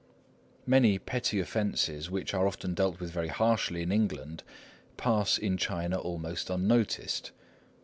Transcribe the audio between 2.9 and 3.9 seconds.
with very harshly